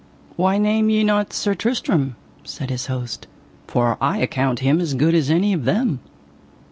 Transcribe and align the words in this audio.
Why 0.35 0.57
name 0.57 0.89
ye 0.89 1.03
not 1.03 1.31
Sir 1.31 1.53
Tristram? 1.53 2.15
said 2.43 2.71
his 2.71 2.87
host, 2.87 3.27
for 3.67 3.99
I 4.01 4.17
account 4.17 4.61
him 4.61 4.81
as 4.81 4.95
good 4.95 5.13
as 5.13 5.29
any 5.29 5.53
of 5.53 5.63
them. 5.65 5.99